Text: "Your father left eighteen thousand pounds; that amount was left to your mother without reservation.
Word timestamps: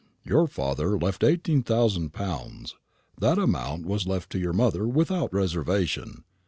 "Your 0.25 0.47
father 0.47 0.97
left 0.97 1.23
eighteen 1.23 1.61
thousand 1.61 2.11
pounds; 2.11 2.75
that 3.19 3.37
amount 3.37 3.85
was 3.85 4.07
left 4.07 4.31
to 4.31 4.39
your 4.39 4.51
mother 4.51 4.87
without 4.87 5.31
reservation. 5.31 6.23